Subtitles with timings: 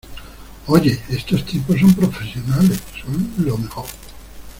[0.65, 2.79] Oye, estos tipos son profesionales.
[3.05, 3.85] Son lo mejor.